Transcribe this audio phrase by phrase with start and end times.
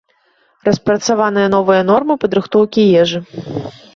[0.67, 3.19] Распрацаваныя новыя нормы падрыхтоўкі ежы.